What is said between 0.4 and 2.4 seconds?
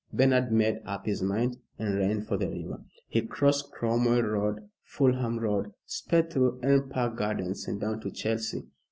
made up his mind and ran for